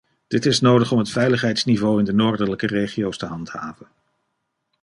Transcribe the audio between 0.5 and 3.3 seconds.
nodig om het veiligheidsniveau in de noordelijke regio's te